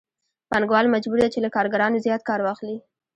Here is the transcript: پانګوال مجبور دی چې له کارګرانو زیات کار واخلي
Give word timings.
پانګوال 0.49 0.85
مجبور 0.95 1.19
دی 1.21 1.29
چې 1.33 1.39
له 1.45 1.49
کارګرانو 1.55 2.03
زیات 2.05 2.21
کار 2.29 2.39
واخلي 2.43 2.77